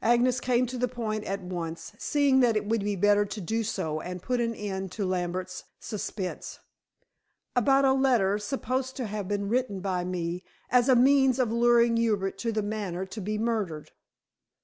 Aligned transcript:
Agnes 0.00 0.38
came 0.38 0.64
to 0.64 0.78
the 0.78 0.86
point 0.86 1.24
at 1.24 1.42
once, 1.42 1.90
seeing 1.98 2.38
that 2.38 2.56
it 2.56 2.66
would 2.66 2.84
be 2.84 2.94
better 2.94 3.24
to 3.24 3.40
do 3.40 3.64
so, 3.64 4.00
and 4.00 4.22
put 4.22 4.40
an 4.40 4.54
end 4.54 4.92
to 4.92 5.04
Lambert's 5.04 5.64
suspense. 5.80 6.60
"About 7.56 7.84
a 7.84 7.92
letter 7.92 8.38
supposed 8.38 8.94
to 8.94 9.06
have 9.08 9.26
been 9.26 9.48
written 9.48 9.80
by 9.80 10.04
me, 10.04 10.44
as 10.70 10.88
a 10.88 10.94
means 10.94 11.40
of 11.40 11.50
luring 11.50 11.96
Hubert 11.96 12.38
to 12.38 12.52
The 12.52 12.62
Manor 12.62 13.06
to 13.06 13.20
be 13.20 13.38
murdered." 13.38 13.90